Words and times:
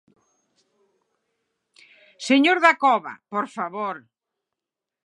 Señor 2.27 2.57
Dacova, 2.65 3.13
por 3.31 3.45
favor. 3.55 3.97